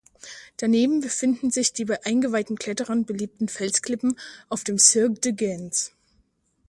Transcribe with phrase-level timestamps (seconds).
[0.57, 4.17] Daneben befinden sich die bei eingeweihten Kletterern beliebten Felsklippen
[4.49, 5.91] auf dem "Cirque de gens".